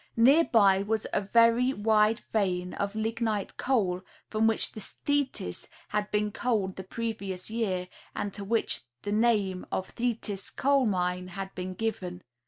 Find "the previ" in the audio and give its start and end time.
6.75-7.31